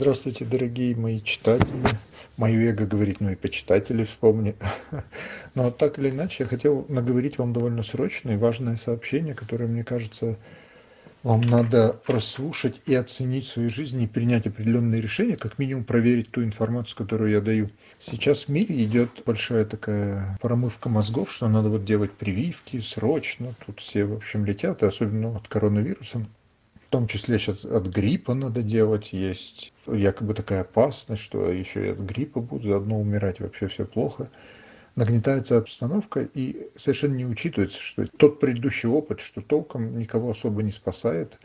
[0.00, 1.68] Здравствуйте, дорогие мои читатели.
[2.36, 4.54] Мое эго говорит, ну и почитатели вспомни.
[5.56, 9.82] Но так или иначе, я хотел наговорить вам довольно срочное и важное сообщение, которое, мне
[9.82, 10.36] кажется,
[11.24, 16.44] вам надо прослушать и оценить свою жизнь и принять определенные решения, как минимум проверить ту
[16.44, 17.68] информацию, которую я даю.
[17.98, 23.52] Сейчас в мире идет большая такая промывка мозгов, что надо вот делать прививки срочно.
[23.66, 26.24] Тут все, в общем, летят, и особенно от коронавируса.
[26.88, 29.12] В том числе сейчас от гриппа надо делать.
[29.12, 33.40] Есть якобы такая опасность, что еще и от гриппа будут заодно умирать.
[33.40, 34.30] Вообще все плохо
[34.96, 40.72] нагнетается обстановка и совершенно не учитывается, что тот предыдущий опыт, что толком никого особо не
[40.72, 41.38] спасает,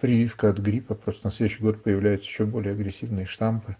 [0.00, 3.76] прививка от гриппа, просто на следующий год появляются еще более агрессивные штампы.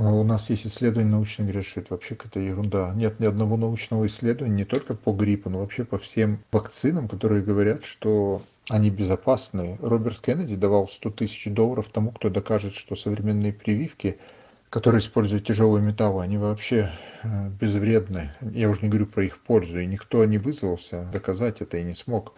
[0.00, 2.92] А у нас есть исследования научные, говорят, что это вообще какая-то ерунда.
[2.94, 7.42] Нет ни одного научного исследования не только по гриппу, но вообще по всем вакцинам, которые
[7.42, 9.76] говорят, что они безопасны.
[9.82, 14.18] Роберт Кеннеди давал 100 тысяч долларов тому, кто докажет, что современные прививки–
[14.70, 16.90] которые используют тяжелые металлы, они вообще
[17.22, 18.32] э, безвредны.
[18.40, 21.94] Я уже не говорю про их пользу, и никто не вызвался доказать это и не
[21.94, 22.34] смог.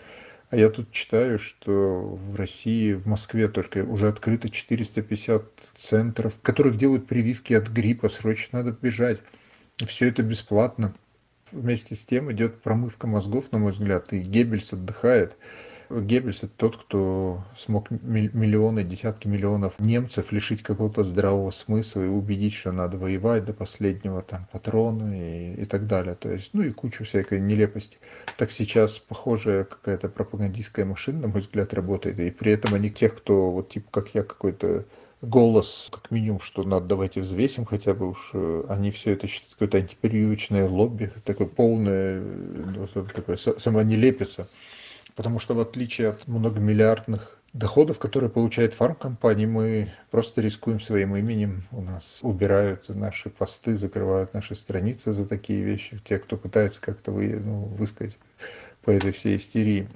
[0.51, 5.45] А я тут читаю, что в России, в Москве только уже открыто 450
[5.79, 9.21] центров, которых делают прививки от гриппа, срочно надо бежать.
[9.87, 10.93] Все это бесплатно.
[11.53, 15.37] Вместе с тем идет промывка мозгов, на мой взгляд, и Геббельс отдыхает.
[15.91, 22.55] Геббельс это тот, кто смог миллионы, десятки миллионов немцев лишить какого-то здравого смысла и убедить,
[22.55, 26.15] что надо воевать до последнего там патрона и, и так далее.
[26.15, 27.99] То есть, ну и кучу всякой нелепости.
[28.37, 32.21] Так сейчас похожая какая-то пропагандистская машина, на мой взгляд, работает.
[32.21, 34.85] И при этом они тех, кто вот типа как я какой-то
[35.23, 39.53] голос, как минимум, что надо давайте взвесим хотя бы уж, э, они все это считают
[39.55, 44.49] какое-то антипрививочное лобби, такое полное, ну, такое самонелепица.
[45.17, 51.65] Потому что в отличие от многомиллиардных доходов, которые получает фармкомпания, мы просто рискуем своим именем.
[51.73, 56.01] У нас убирают наши посты, закрывают наши страницы за такие вещи.
[56.05, 58.19] Те, кто пытается как-то вы, ну, высказать
[58.83, 59.89] по этой всей истерии.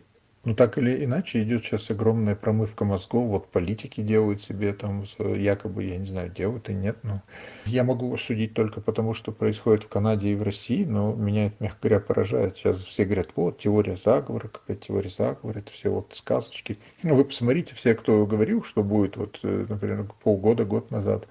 [0.45, 3.29] Ну, так или иначе, идет сейчас огромная промывка мозгов.
[3.29, 6.99] Вот политики делают себе там, якобы, я не знаю, делают и нет.
[7.03, 7.23] Но
[7.65, 11.57] я могу судить только потому, что происходит в Канаде и в России, но меня это,
[11.61, 12.59] мягко говоря, поражает.
[12.59, 16.77] Сейчас все говорят, вот, теория заговора, какая теория заговора, это все вот сказочки.
[17.03, 21.27] Ну, вы посмотрите, все, кто говорил, что будет, вот, э, например, полгода, год назад,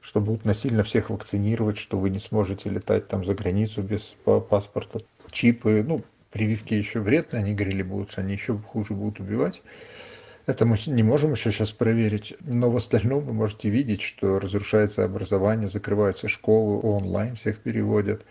[0.00, 5.00] что будут насильно всех вакцинировать, что вы не сможете летать там за границу без паспорта,
[5.32, 9.62] чипы, ну, прививки еще вредны, они говорили будут, они еще хуже будут убивать.
[10.46, 15.04] Это мы не можем еще сейчас проверить, но в остальном вы можете видеть, что разрушается
[15.04, 18.24] образование, закрываются школы, онлайн всех переводят.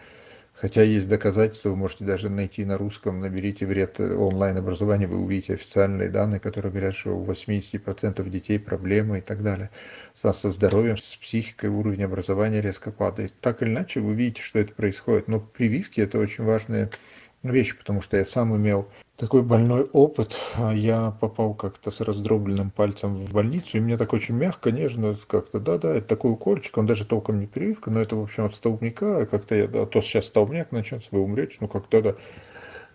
[0.54, 6.08] Хотя есть доказательства, вы можете даже найти на русском, наберите вред онлайн-образования, вы увидите официальные
[6.10, 9.70] данные, которые говорят, что у 80% детей проблемы и так далее.
[10.14, 13.34] Со, со здоровьем, с психикой уровень образования резко падает.
[13.42, 15.28] Так или иначе, вы видите, что это происходит.
[15.28, 16.90] Но прививки– это очень важная
[17.52, 20.38] вещь, потому что я сам имел такой больной опыт.
[20.74, 25.60] Я попал как-то с раздробленным пальцем в больницу, и мне так очень мягко, нежно, как-то,
[25.60, 29.20] да-да, это такой укольчик, он даже толком не прививка, но это, в общем, от столбняка,
[29.20, 32.16] а как-то я, да, а то сейчас столбняк начнется, вы умрете, ну как-то, да.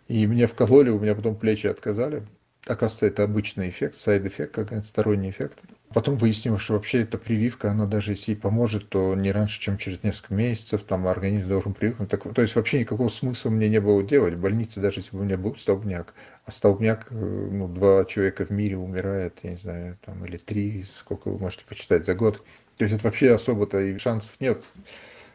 [0.09, 2.27] И мне вкололи, у меня потом плечи отказали.
[2.67, 5.59] Оказывается, это обычный эффект, side-effect, какой-то сторонний эффект.
[5.93, 9.77] Потом выяснилось, что вообще эта прививка, она даже если и поможет, то не раньше, чем
[9.77, 12.09] через несколько месяцев, там организм должен привыкнуть.
[12.09, 14.35] Так, то есть вообще никакого смысла мне не было делать.
[14.35, 16.15] В больнице, даже если бы у меня был столбняк,
[16.45, 20.85] а столбняк, э, ну, два человека в мире умирает, я не знаю, там, или три,
[20.97, 22.41] сколько вы можете почитать за год.
[22.77, 24.63] То есть это вообще особо-то и шансов нет.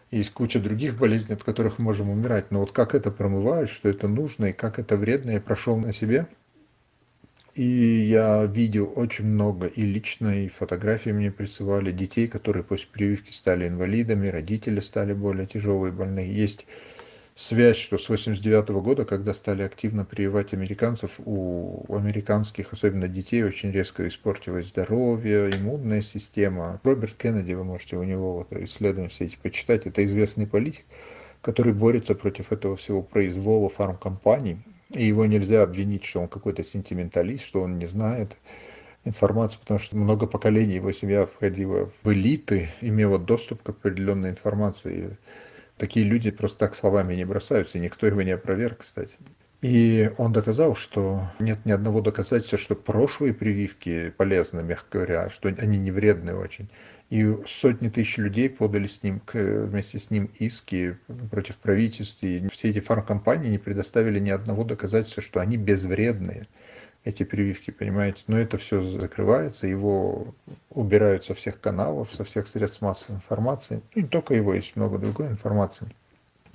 [0.09, 2.51] Есть куча других болезней, от которых мы можем умирать.
[2.51, 5.93] Но вот как это промывают, что это нужно и как это вредно, я прошел на
[5.93, 6.27] себе–
[7.55, 13.31] и я видел очень много, и лично, и фотографии мне присылали детей, которые после прививки
[13.31, 16.35] стали инвалидами, родители стали более тяжелые, больные.
[16.35, 16.67] Есть
[17.33, 23.71] связь, что с 89 года, когда стали активно прививать американцев, у американских, особенно детей, очень
[23.71, 26.81] резко испортилось здоровье, иммунная система.
[26.83, 30.83] Роберт Кеннеди, вы можете у него вот исследования все эти почитать, это известный политик,
[31.41, 34.57] который борется против этого всего произвола фармкомпаний
[34.95, 38.37] и его нельзя обвинить, что он какой-то сентименталист, что он не знает
[39.03, 45.17] информацию, потому что много поколений его семья входила в элиты, имела доступ к определенной информации.
[45.77, 49.17] Такие люди просто так словами не бросаются, и никто его не опроверг, кстати.
[49.61, 55.49] И он доказал, что нет ни одного доказательства, что прошлые прививки полезны, мягко говоря, что
[55.49, 56.69] они не вредны очень.
[57.09, 60.97] И сотни тысяч людей подали с ним, вместе с ним иски
[61.29, 62.23] против правительств.
[62.23, 66.47] И все эти фармкомпании не предоставили ни одного доказательства, что они безвредные.
[67.05, 68.23] эти прививки, понимаете.
[68.27, 70.33] Но это все закрывается, его
[70.71, 73.81] убирают со всех каналов, со всех средств массовой информации.
[73.93, 75.87] Ну, не только его, есть много другой информации.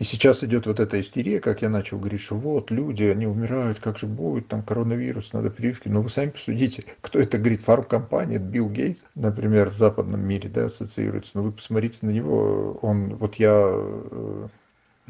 [0.01, 3.81] И сейчас идет вот эта истерия, как я начал говорить, что вот люди, они умирают,
[3.81, 5.89] как же будет, там коронавирус, надо прививки.
[5.89, 10.65] Но вы сами посудите, кто это говорит, фармкомпания, Билл Гейтс, например, в западном мире, да,
[10.65, 11.33] ассоциируется.
[11.35, 14.49] Но вы посмотрите на него, он, вот я э,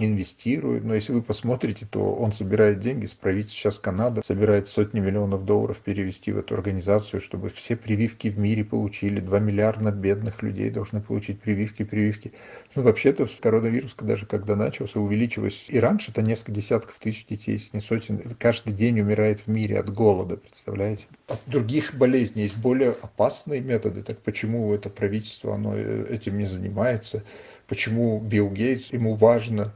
[0.07, 0.85] инвестирует.
[0.85, 3.71] Но если вы посмотрите, то он собирает деньги с правительства.
[3.71, 8.65] Сейчас Канада собирает сотни миллионов долларов перевести в эту организацию, чтобы все прививки в мире
[8.65, 9.21] получили.
[9.21, 12.33] 2 миллиарда бедных людей должны получить прививки, прививки.
[12.75, 15.65] Ну, вообще-то коронавирус, даже когда начался, увеличивалось.
[15.69, 19.79] И раньше это несколько десятков тысяч детей, если не сотен, каждый день умирает в мире
[19.79, 21.07] от голода, представляете?
[21.29, 24.03] От других болезней есть более опасные методы.
[24.03, 27.25] Так почему это правительство, оно э, этим не занимается?
[27.71, 29.73] Почему Билл Гейтс, ему важно,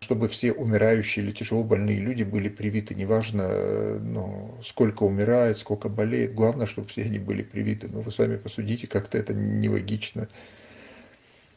[0.00, 2.96] чтобы все умирающие или тяжело больные люди были привиты.
[2.96, 6.34] Неважно, ну, сколько умирает, сколько болеет.
[6.34, 7.86] Главное, чтобы все они были привиты.
[7.86, 10.28] Но вы сами посудите, как-то это нелогично.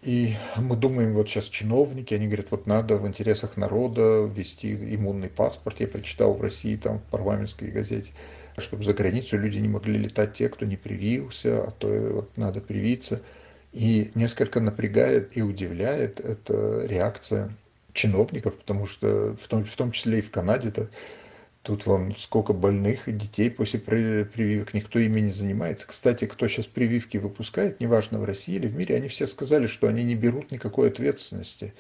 [0.04, 5.30] И мы думаем, вот сейчас чиновники, они говорят, вот надо в интересах народа ввести иммунный
[5.30, 5.80] паспорт.
[5.80, 8.12] Я прочитал в России, там, в парламентской газете,
[8.60, 12.62] чтобы за границу люди не могли летать те, кто не привился, а то вот надо
[12.62, 13.22] привиться.
[13.74, 17.52] И несколько напрягает и удивляет эта реакция
[17.92, 20.90] чиновников, потому что в том, в том числе и в Канаде-то
[21.64, 25.88] тут вон сколько больных детей после прививок, никто ими не занимается.
[25.88, 29.88] Кстати, кто сейчас прививки выпускает, неважно в России или в мире, они все сказали, что
[29.88, 31.74] они не берут никакой ответственности.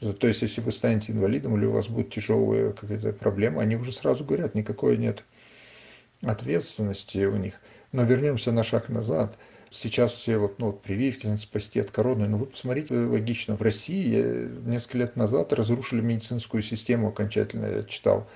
[0.00, 3.92] То есть, если вы станете инвалидом или у вас будет тяжелая какая-то проблема, они уже
[3.92, 5.22] сразу говорят, никакой нет
[6.22, 7.60] ответственности у них.
[7.92, 9.38] Но вернемся на шаг назад–
[9.70, 12.28] сейчас все вот, ну, вот прививки спасти от короны.
[12.28, 18.26] Но вы посмотрите, логично, в России несколько лет назад разрушили медицинскую систему окончательно, я читал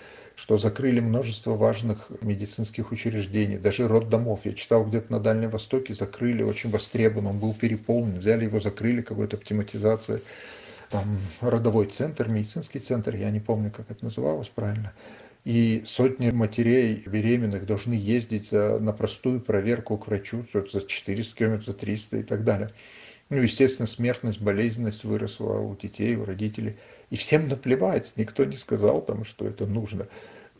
[0.41, 4.41] что закрыли множество важных медицинских учреждений, даже роддомов.
[4.45, 9.03] Я читал где-то на Дальнем Востоке, закрыли, очень востребован, он был переполнен, взяли его, закрыли,
[9.03, 10.23] какой-то оптиматизация.
[10.89, 14.95] Там родовой центр, медицинский центр, я не помню, как это называлось правильно
[15.45, 21.75] и сотни матерей беременных должны ездить на простую проверку к врачу за 400 километров, за
[21.75, 22.69] 300 и так далее.
[23.31, 26.77] Ну, естественно, смертность, болезненность выросла у детей, у родителей.
[27.11, 30.09] И всем наплевать, никто не сказал там, что это нужно.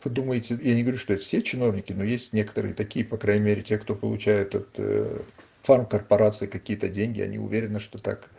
[0.03, 3.43] Вы думаете, я не говорю, что это все чиновники, но есть некоторые такие, по крайней
[3.43, 5.21] мере, те, кто получает от э,
[5.63, 8.29] фармкорпорации какие-то деньги, они уверены, что так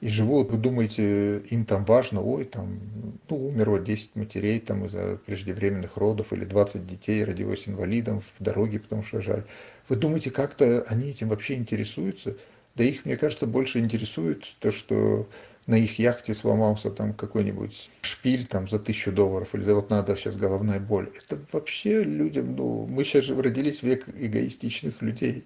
[0.00, 2.80] и живут, вы думаете, им там важно, ой, там,
[3.28, 8.80] ну, умерло 10 матерей там из-за преждевременных родов, или 20 детей родилось инвалидом в дороге,
[8.80, 9.44] потому что жаль.
[9.88, 12.36] Вы думаете, как-то они этим вообще интересуются?
[12.76, 15.28] Да их, мне кажется, больше интересует то, что
[15.66, 20.16] на их яхте сломался там какой-нибудь шпиль там за тысячу долларов, или за вот надо
[20.16, 21.10] сейчас головная боль.
[21.22, 25.44] Это вообще людям, ну, мы сейчас же родились в век эгоистичных людей.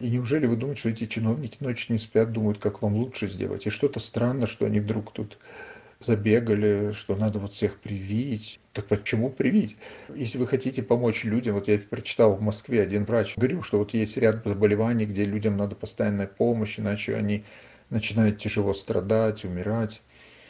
[0.00, 3.66] И неужели вы думаете, что эти чиновники ночью не спят, думают, как вам лучше сделать?
[3.66, 5.38] И что-то странно, что они вдруг тут
[6.00, 8.60] забегали, что надо вот всех привить.
[8.72, 9.76] Так почему привить?
[10.14, 13.92] Если вы хотите помочь людям, вот я прочитал в Москве один врач, говорил, что вот
[13.92, 17.44] есть ряд заболеваний, где людям надо постоянная помощь, иначе они
[17.90, 20.00] начинают тяжело страдать, умирать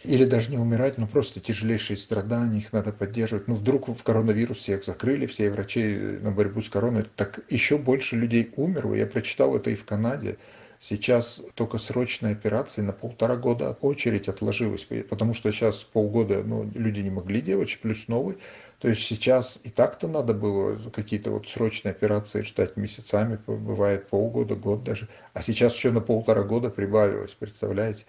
[0.05, 3.49] или даже не умирать, но просто тяжелейшие страдания, их надо поддерживать.
[3.49, 5.83] Ну, вдруг в коронавирус всех закрыли, все врачи
[6.21, 8.95] на борьбу с короной, так еще больше людей умерло.
[8.95, 10.39] Я прочитал это и в Канаде.
[10.83, 17.01] Сейчас только срочные операции на полтора года очередь отложилась, потому что сейчас полгода ну, люди
[17.01, 18.39] не могли делать, плюс новый.
[18.79, 24.55] То есть сейчас и так-то надо было какие-то вот срочные операции ждать месяцами, бывает полгода,
[24.55, 25.09] год даже.
[25.35, 28.07] А сейчас еще на полтора года прибавилось, представляете?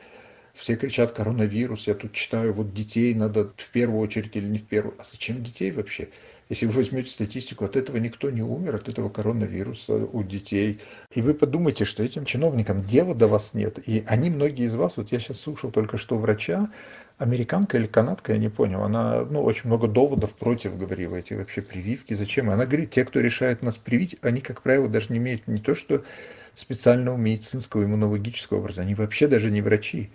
[0.54, 4.64] Все кричат коронавирус, я тут читаю, вот детей надо в первую очередь или не в
[4.64, 4.96] первую.
[5.00, 6.10] А зачем детей вообще?
[6.50, 10.82] Если вы возьмете статистику, от этого никто не умер, от этого коронавируса у детей.
[11.14, 13.80] И вы подумайте, что этим чиновникам дела до вас нет.
[13.88, 16.70] И они, многие из вас, вот я сейчас слушал только что врача,
[17.18, 21.62] американка или канадка, я не понял, она ну, очень много доводов против говорила, эти вообще
[21.62, 22.50] прививки, зачем.
[22.50, 25.74] Она говорит, те, кто решает нас привить, они, как правило, даже не имеют не то,
[25.74, 26.04] что
[26.56, 28.92] специального медицинского иммунологического образования.
[28.92, 30.10] Они вообще даже не врачи.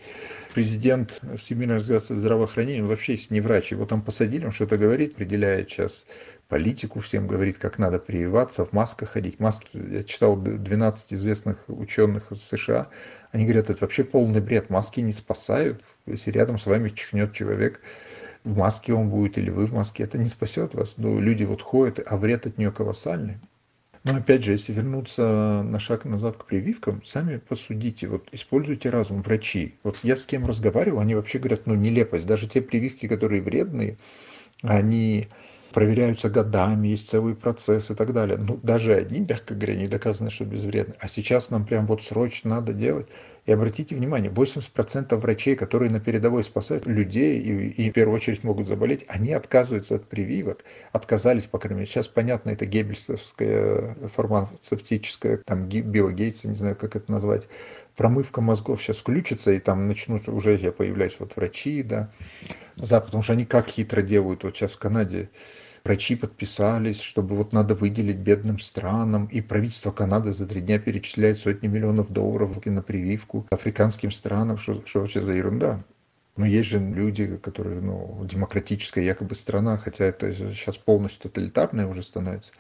[0.55, 3.73] Президент Всемирной организации здравоохранения, он вообще не врач.
[3.73, 6.05] Его там посадили, он что-то говорит, определяет сейчас
[6.49, 9.41] политику всем, говорит, как надо прививаться, в масках ходить.
[9.41, 12.89] Маски, я читал 12 известных ученых из США,
[13.33, 15.83] они говорят, это вообще полный бред, маски не спасают.
[16.07, 17.81] Если рядом с вами чихнет человек,
[18.45, 20.95] в маске он будет или вы в маске, это не спасет вас.
[20.97, 23.39] Но люди вот ходят, а вред от нее колоссальный.
[24.07, 29.21] Но опять же, если вернуться на шаг назад к прививкам, сами посудите, вот используйте разум,
[29.21, 29.75] врачи.
[29.83, 33.97] Вот я с кем разговаривал, они вообще говорят, ну нелепость, даже те прививки, которые вредные,
[34.63, 35.27] они
[35.73, 38.39] проверяются годами, есть целый процесс и так далее.
[38.39, 40.95] Ну, даже одни, мягко говоря, не доказано, что безвредны.
[41.01, 43.09] А сейчас нам прям вот срочно надо делать.
[43.47, 48.43] И обратите внимание, 80% врачей, которые на передовой спасают людей и, и в первую очередь
[48.43, 51.91] могут заболеть, они отказываются от прививок, отказались, по крайней мере.
[51.91, 57.49] Сейчас, понятно, это геббельсовская фармацевтическая, там, Билла Гейтса, не знаю, как это назвать,
[57.95, 62.11] промывка мозгов сейчас включится, и там начнут уже я появляюсь вот врачи, да,
[62.75, 65.31] Запад, потому что они как хитро делают, вот сейчас в Канаде
[65.87, 71.39] врачи подписались, чтобы вот надо выделить бедным странам, и правительство Канады за три дня перечисляет
[71.39, 75.85] сотни миллионов долларов на прививку африканским странам, что, что вообще за ерунда.
[76.37, 82.03] Но есть же люди, которые, ну, демократическая якобы страна, хотя это сейчас полностью тоталитарная уже
[82.03, 82.51] становится.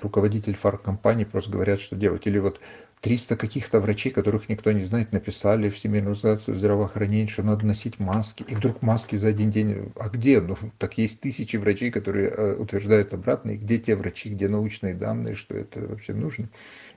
[0.00, 2.26] Руководитель фармкомпании просто говорят, что делать.
[2.26, 2.60] Или вот
[3.00, 8.44] 300 каких-то врачей, которых никто не знает, написали Всемирную организацию здравоохранения, что надо носить маски.
[8.46, 9.90] И вдруг маски за один день.
[9.96, 10.40] А где?
[10.40, 13.52] Ну, так есть тысячи врачей, которые э, утверждают обратно.
[13.52, 16.50] И где те врачи, где научные данные, что это вообще нужно.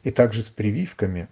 [0.03, 1.29] И также с прививками.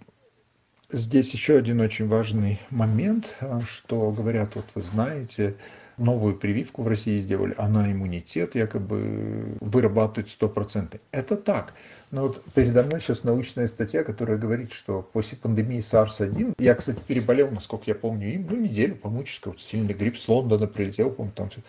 [0.90, 5.56] Здесь еще один очень важный момент, э, что говорят, вот вы знаете,
[5.98, 11.00] новую прививку в России сделали, она иммунитет якобы вырабатывает стопроцентный.
[11.10, 11.74] Это так.
[12.10, 17.00] Но вот передо мной сейчас научная статья, которая говорит, что после пандемии SARS-1, я, кстати,
[17.06, 21.34] переболел, насколько я помню, им, ну, неделю, по-моему, какой сильный грипп с Лондона прилетел, по-моему,
[21.34, 21.60] там все.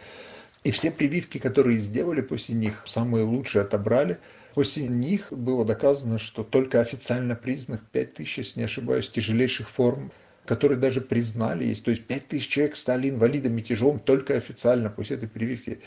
[0.63, 4.19] И все прививки, которые сделали после них, самые лучшие отобрали,
[4.53, 10.11] После них было доказано, что только официально признанных 5000, если не ошибаюсь, тяжелейших форм
[10.45, 11.83] которые даже признали есть.
[11.83, 15.81] То есть 5000 человек стали инвалидами тяжелым только официально после этой прививки.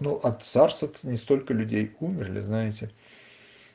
[0.00, 2.90] Ну, от SARS не столько людей умерли, знаете.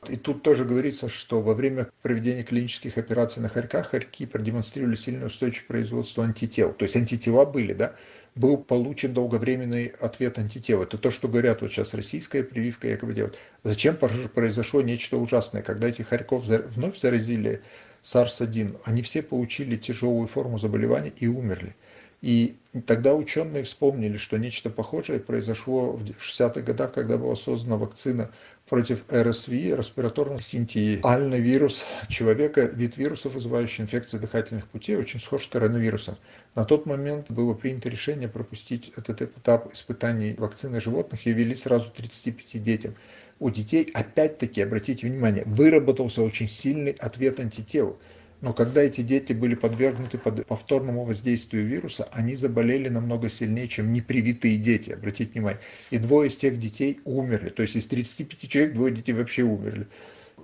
[0.08, 5.26] И тут тоже говорится, что во время проведения клинических операций на хорьках хорьки продемонстрировали сильную
[5.26, 6.72] устойчивость производства антител.
[6.72, 7.96] То есть антитела были, да?
[8.36, 10.82] Был получен долговременный ответ антител.
[10.82, 13.38] Это то, что говорят вот сейчас российская прививка якобы делают.
[13.64, 17.62] Зачем произошло нечто ужасное, когда этих хорьков вновь заразили
[18.02, 21.74] SARS-1, они все получили тяжелую форму заболевания и умерли.
[22.22, 22.56] И
[22.86, 28.30] тогда ученые вспомнили, что нечто похожее произошло в 60-х годах, когда была создана вакцина
[28.68, 35.48] против РСВИ, респираторный синтиальный вирус человека, вид вирусов, вызывающий инфекции дыхательных путей, очень схож с
[35.48, 36.16] коронавирусом.
[36.54, 41.90] На тот момент было принято решение пропустить этот этап испытаний вакцины животных и ввели сразу
[41.90, 42.94] 35 детям
[43.38, 47.98] у детей, опять-таки, обратите внимание, выработался очень сильный ответ антител.
[48.40, 53.92] Но когда эти дети были подвергнуты под повторному воздействию вируса, они заболели намного сильнее, чем
[53.92, 55.60] непривитые дети, обратите внимание.
[55.90, 57.48] И двое из тех детей умерли.
[57.48, 59.88] То есть из 35 человек двое детей вообще умерли.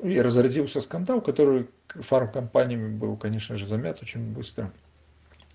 [0.02, 4.72] И разразился скандал, который фармкомпаниями был, конечно же, замят очень быстро.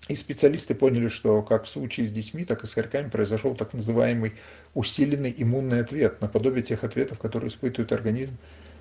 [0.06, 3.74] И специалисты поняли, что как в случае с детьми, так и с хорьками произошел так
[3.74, 4.34] называемый
[4.74, 8.38] усиленный иммунный ответ, наподобие тех ответов, которые испытывает организм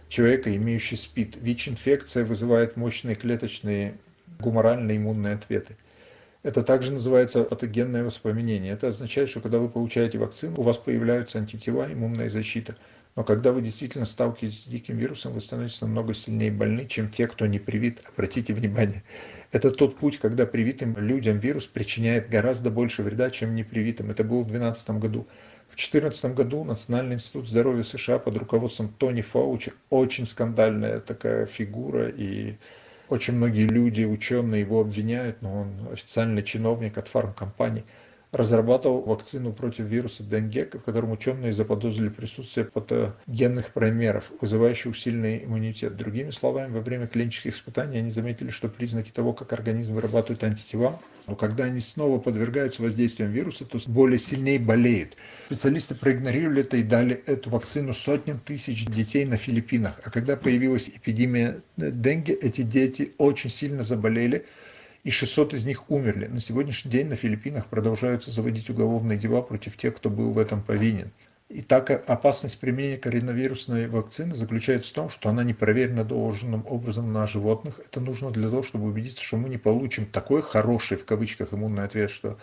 [0.09, 1.37] человека, имеющий СПИД.
[1.37, 3.97] ВИЧ-инфекция вызывает мощные клеточные
[4.39, 5.75] гуморальные иммунные ответы.
[6.43, 8.73] Это также называется патогенное воспламенение.
[8.73, 12.75] Это означает, что когда вы получаете вакцину, у вас появляются антитела, иммунная защита.
[13.17, 17.27] Но когда вы действительно сталкиваетесь с диким вирусом, вы становитесь намного сильнее больны, чем те,
[17.27, 18.03] кто не привит.
[18.13, 19.03] Обратите внимание.
[19.51, 24.11] Это тот путь, когда привитым людям вирус причиняет гораздо больше вреда, чем непривитым.
[24.11, 25.27] Это было в 2012 году.
[25.69, 32.09] В 2014 году Национальный институт здоровья США под руководством Тони Фаучи, очень скандальная такая фигура,
[32.09, 32.55] и
[33.09, 37.83] очень многие люди, ученые его обвиняют, но он официальный чиновник от фармкомпаний–
[38.31, 45.96] разрабатывал вакцину против вируса Денге, в котором ученые заподозрили присутствие патогенных примеров, вызывающих сильный иммунитет.
[45.96, 51.00] Другими словами, во время клинических испытаний они заметили, что признаки того, как организм вырабатывает антитела,
[51.27, 55.17] но когда они снова подвергаются воздействием вируса, то более сильнее болеют.
[55.48, 60.00] Специалисты проигнорировали это и дали эту вакцину сотням тысяч детей на Филиппинах.
[60.03, 64.46] А когда появилась эпидемия денге, эти дети очень сильно заболели,
[65.07, 66.27] и 600 из них умерли.
[66.27, 70.61] На сегодняшний день на Филиппинах продолжаются заводить уголовные дела против тех, кто был в этом
[70.61, 71.11] повинен.
[71.47, 77.13] И так опасность применения коронавирусной вакцины заключается в том, что она не проверена должным образом
[77.13, 77.79] на животных.
[77.79, 81.85] Это нужно для того, чтобы убедиться, что мы не получим такой хороший, в кавычках, иммунный
[81.85, 82.37] ответ, что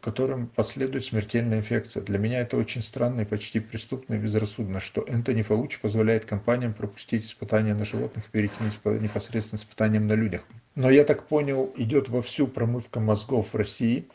[0.00, 2.02] которым последует смертельная инфекция.
[2.02, 6.72] Для меня это очень странно и почти преступно и безрассудно, что Энтони Фаучи позволяет компаниям
[6.72, 10.42] пропустить испытания на животных и перейти непосредственно испытаниям на людях.
[10.74, 14.06] Но я так понял, идет вовсю промывка мозгов в России,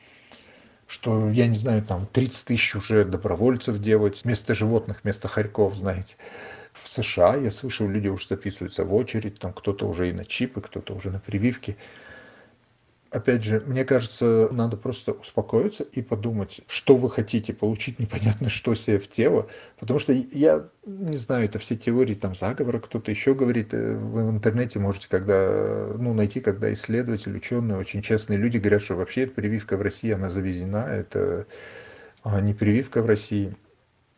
[0.88, 6.15] что, я не знаю, там 30 тысяч уже добровольцев делать вместо животных, вместо хорьков, знаете.
[6.84, 10.62] В США, я слышал, люди уже записываются в очередь, там кто-то уже и на чипы,
[10.62, 11.77] кто-то уже на прививки.
[13.15, 18.75] Опять же, мне кажется, надо просто успокоиться и подумать, что вы хотите получить непонятно что
[18.75, 19.48] себе в тело,
[19.79, 24.27] потому что я не знаю, это все теории там заговора, кто-то еще говорит, э, вы
[24.27, 29.27] в интернете можете когда, ну, найти, когда исследователи, ученые, очень честные люди говорят, что вообще
[29.27, 31.48] прививка в России, она завезена, это
[32.22, 33.55] а, не прививка в России.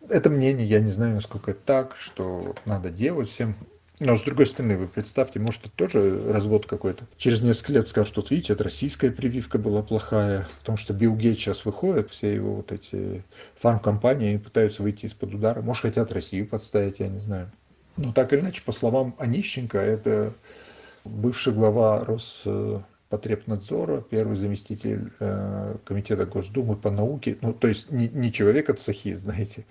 [0.10, 3.56] Это мнение, я не знаю, насколько это так, что надо делать всем
[4.00, 7.06] но с другой стороны, вы представьте, может это тоже развод какой-то.
[7.18, 11.38] Через несколько лет скажут, что видите, это российская прививка была плохая, потому что Билл Гейт
[11.38, 13.24] сейчас выходит, все его вот эти
[13.56, 15.62] фармкомпании, пытаются выйти из-под удара.
[15.62, 17.52] Может хотят Россию подставить, я не знаю.
[17.98, 20.32] Но так или иначе, по словам Онищенко, это
[21.04, 28.32] бывший глава Роспотребнадзора, первый заместитель э, комитета Госдумы по науке, ну то есть не, не
[28.32, 29.66] человек от Сахи, знаете,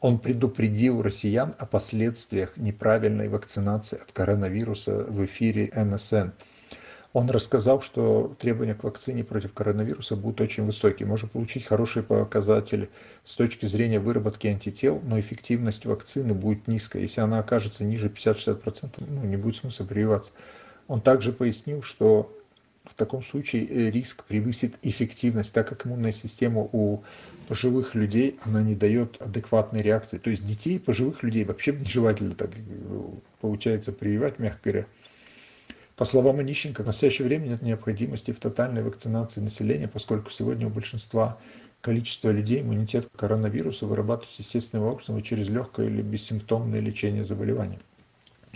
[0.00, 6.30] он предупредил россиян о последствиях неправильной вакцинации от коронавируса в эфире НСН.
[7.14, 11.08] Он рассказал, что требования к вакцине против коронавируса будут очень высокие.
[11.08, 12.90] Можно получить хорошие показатели
[13.24, 17.02] с точки зрения выработки антител, но эффективность вакцины будет низкая.
[17.02, 20.32] Если она окажется ниже 50-60%, ну, не будет смысла прививаться.
[20.86, 22.37] Он также пояснил, что
[22.90, 27.02] в таком случае э, риск превысит эффективность, так как иммунная система у
[27.46, 30.18] пожилых людей, она не дает адекватной реакции.
[30.18, 33.02] То есть детей, пожилых людей вообще нежелательно так э,
[33.40, 34.86] получается прививать, мягко говоря.
[35.96, 40.70] По словам Онищенко, в настоящее время нет необходимости в тотальной вакцинации населения, поскольку сегодня у
[40.70, 41.38] большинства
[41.80, 47.80] количества людей иммунитет к коронавирусу вырабатывается естественным образом и через легкое или бессимптомное лечение заболевания.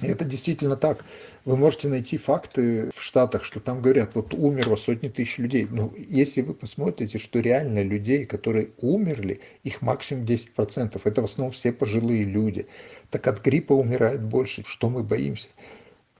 [0.01, 1.05] И это действительно так.
[1.45, 5.67] Вы можете найти факты в Штатах, что там говорят, вот умерло сотни тысяч людей.
[5.69, 11.01] Но если вы посмотрите, что реально людей, которые умерли, их максимум 10%.
[11.03, 12.67] Это в основном все пожилые люди.
[13.11, 14.63] Так от гриппа умирает больше.
[14.65, 15.49] Что мы боимся?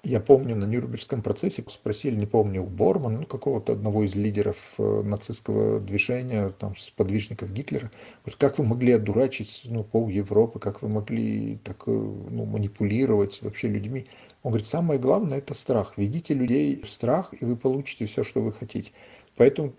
[0.05, 4.57] Я помню, на Нюрнбергском процессе спросили, не помню, у Бормана, ну, какого-то одного из лидеров
[4.77, 7.89] э, нацистского движения, там, сподвижников Гитлера,
[8.25, 13.41] вот как вы могли одурачить, ну, пол Европы, как вы могли так, э, ну, манипулировать
[13.43, 14.07] вообще людьми?
[14.43, 15.93] Он говорит, самое главное– это страх.
[15.97, 18.91] Ведите людей в страх, и вы получите все, что вы хотите.
[19.37, 19.73] Поэтому,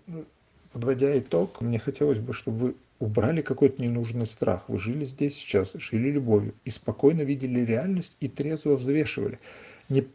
[0.72, 4.64] подводя итог, мне хотелось бы, чтобы вы убрали какой-то ненужный страх.
[4.68, 9.38] Вы жили здесь сейчас, жили любовью, и спокойно видели реальность, и трезво взвешивали
[9.88, 10.06] не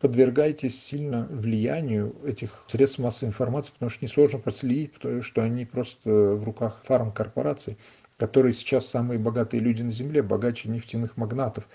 [0.00, 6.10] подвергайтесь сильно влиянию этих средств массовой информации, потому что несложно проследить, потому что они просто
[6.10, 7.76] в руках фармкорпораций,
[8.16, 11.68] которые сейчас самые богатые люди на Земле, богаче нефтяных магнатов.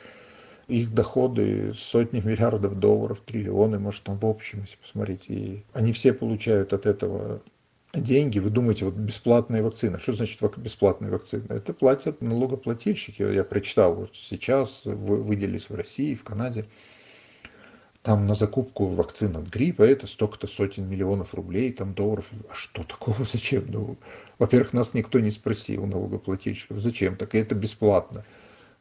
[0.70, 5.26] Их доходы сотни миллиардов долларов, триллионы, может там в общем, если посмотреть.
[5.28, 7.42] И они все получают от этого
[7.94, 10.00] деньги, вы думаете, вот бесплатная вакцина.
[10.00, 11.46] Что значит бесплатная вакцина?
[11.50, 13.22] Это платят налогоплательщики.
[13.22, 16.66] Я прочитал, вот сейчас выделились в России, в Канаде
[18.04, 22.26] там на закупку вакцин от гриппа это столько-то сотен миллионов рублей, там долларов.
[22.50, 23.24] А что такого?
[23.32, 23.66] Зачем?
[23.70, 23.96] Ну,
[24.38, 27.16] во-первых, нас никто не спросил, налогоплательщиков, зачем?
[27.16, 28.26] Так это бесплатно.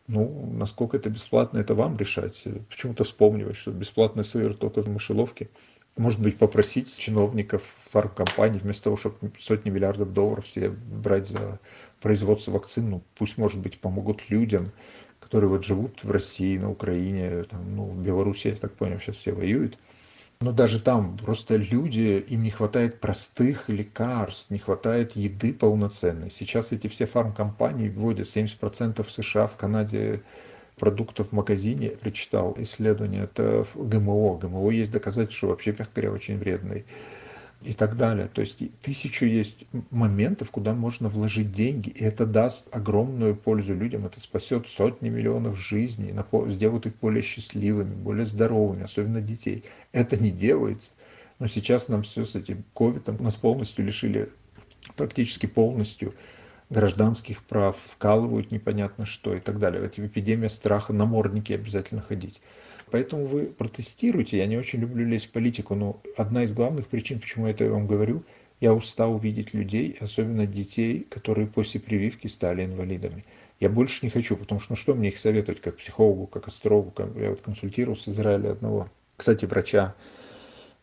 [0.09, 2.43] Ну, насколько это бесплатно, это вам решать.
[2.69, 5.49] Почему-то вспомнилось, что бесплатный сыр только в мышеловке.
[5.97, 11.61] Может быть, попросить чиновников фармкомпаний, вместо того, чтобы сотни миллиардов долларов все брать за
[12.01, 14.73] производство вакцин, ну, пусть, может быть, помогут людям,
[15.33, 19.17] которые вот живут в России, на Украине, там, ну, в Беларуси, я так понял, сейчас
[19.17, 19.79] все воюют.
[20.43, 26.31] Но даже там просто люди, им не хватает простых лекарств, не хватает еды полноценной.
[26.31, 30.21] Сейчас эти все фармкомпании вводят 70% в США, в Канаде
[30.77, 34.37] продуктов в магазине, я прочитал исследование, это ГМО.
[34.37, 36.85] ГМО есть доказательства, что вообще, мягко говоря, очень вредный
[37.65, 38.29] и так далее.
[38.29, 44.07] То есть тысячу есть моментов, куда можно вложить деньги, и это даст огромную пользу людям,
[44.07, 46.15] это спасет сотни миллионов жизней,
[46.49, 49.65] сделает их более счастливыми, более здоровыми, особенно детей.
[49.93, 50.93] Это не делается.
[51.39, 54.31] Но сейчас нам все с этим ковидом нас полностью лишили,
[54.97, 56.15] практически полностью
[56.71, 59.85] гражданских прав, вкалывают непонятно что и так далее.
[59.85, 62.41] Это эпидемия страха, намордники обязательно ходить.
[62.93, 64.37] Поэтому вы протестируйте.
[64.37, 67.65] Я не очень люблю лезть в политику, но одна из главных причин, почему я это
[67.65, 68.23] вам говорю,
[68.61, 73.25] я устал видеть людей, особенно детей, которые после прививки стали инвалидами.
[73.61, 76.93] Я больше не хочу, потому что ну что мне их советовать, как психологу, как астрологу.
[77.17, 79.95] Я вот консультировал с Израиля одного, кстати, врача,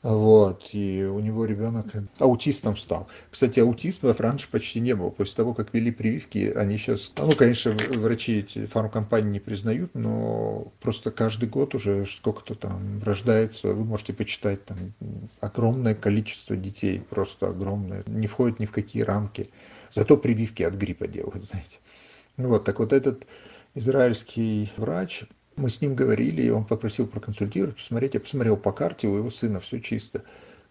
[0.02, 1.88] вот, и у него ребенок
[2.20, 3.10] аутистом стал.
[3.30, 5.10] Кстати, аутизма раньше почти не было.
[5.10, 10.72] После того, как ввели прививки, они сейчас, ну, конечно, врачи эти фармкомпании не признают, но
[10.80, 14.78] просто каждый год уже сколько-то там рождается, вы можете почитать, там
[15.42, 19.50] огромное количество детей, просто огромное, не входит ни в какие рамки.
[19.92, 21.78] Зато прививки от гриппа делают, знаете.
[22.38, 23.28] Ну вот, так вот этот
[23.76, 25.26] израильский врач,
[25.60, 28.16] мы с ним говорили, и он попросил проконсультировать, посмотреть.
[28.16, 30.24] Я посмотрел по карте, у его сына все чисто.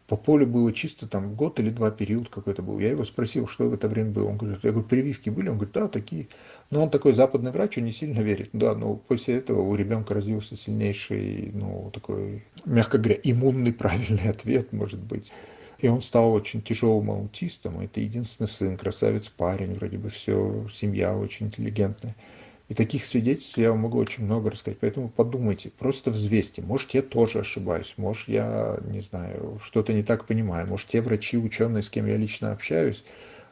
[0.06, 2.78] по полю было чисто там год или два период какой-то был.
[2.78, 4.28] Я его спросил, что в это время было.
[4.28, 5.48] Он говорит, я говорю, прививки были?
[5.48, 6.28] Он говорит, да, такие.
[6.70, 8.50] Но он такой западный врач, он не сильно верит.
[8.52, 14.72] Да, но после этого у ребенка развился сильнейший, ну, такой, мягко говоря, иммунный правильный ответ,
[14.72, 15.32] может быть.
[15.78, 17.80] И он стал очень тяжелым аутистом.
[17.80, 22.16] Это единственный сын, красавец парень, вроде бы все, семья очень интеллигентная.
[22.68, 24.78] И таких свидетельств я вам могу очень много рассказать.
[24.80, 26.60] Поэтому подумайте, просто взвесьте.
[26.60, 30.66] Может, я тоже ошибаюсь, может, я, не знаю, что-то не так понимаю.
[30.66, 33.02] Может, те врачи, ученые, с кем я лично общаюсь,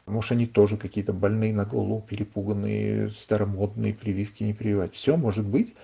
[0.05, 4.93] может, они тоже какие-то больные на голову, перепуганные, старомодные, прививки не прививать.
[4.93, 5.75] Все может быть.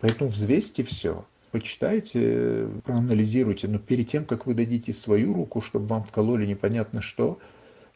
[0.00, 1.24] Поэтому взвесьте все.
[1.50, 3.68] Почитайте, проанализируйте.
[3.68, 7.38] Но перед тем, как вы дадите свою руку, чтобы вам вкололи непонятно что,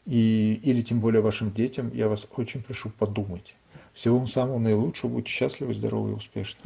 [0.05, 3.55] и, или тем более вашим детям, я вас очень прошу подумать.
[3.95, 6.59] Всего вам самого наилучшего, будьте счастливы, здоровы и успешны.